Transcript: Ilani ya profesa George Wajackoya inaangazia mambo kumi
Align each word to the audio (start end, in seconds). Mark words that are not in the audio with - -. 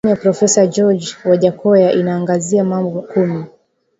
Ilani 0.03 0.15
ya 0.17 0.21
profesa 0.21 0.67
George 0.67 1.13
Wajackoya 1.25 1.91
inaangazia 1.91 2.63
mambo 2.63 3.01
kumi 3.01 3.45